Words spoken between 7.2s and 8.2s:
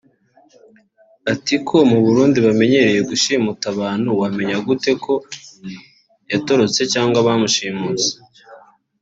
batamushimuse